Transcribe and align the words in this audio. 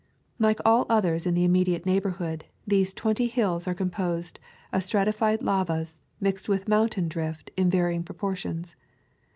Like 0.39 0.59
all 0.65 0.87
others 0.89 1.27
in 1.27 1.35
the 1.35 1.43
immediate 1.45 1.85
neighbor 1.85 2.09
hood, 2.09 2.45
these 2.65 2.91
twenty 2.91 3.27
hills 3.27 3.67
are 3.67 3.75
composed 3.75 4.39
of 4.73 4.81
strati 4.81 5.13
fied 5.13 5.43
lavas 5.43 6.01
mixed 6.19 6.49
with 6.49 6.67
mountain 6.67 7.07
drift 7.07 7.51
in 7.55 7.69
vary 7.69 7.93
ing 7.93 8.01
proportions. 8.01 8.75